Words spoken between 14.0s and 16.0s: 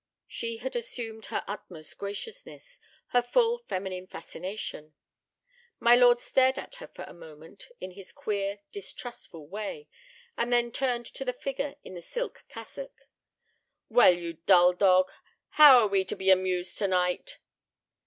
you dull dog, how are